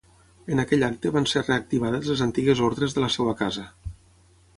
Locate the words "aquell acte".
0.61-1.11